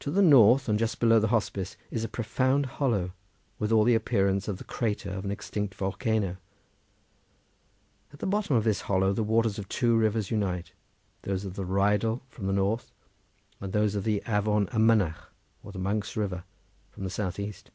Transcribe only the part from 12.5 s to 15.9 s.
north, and those of the Afon y Mynach, or the